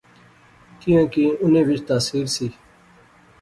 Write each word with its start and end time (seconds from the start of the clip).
کیاں 0.79 1.05
کہ 1.13 1.23
انیں 1.43 1.65
وچ 1.67 1.79
تاثیر 1.87 2.25
سی 2.35 2.47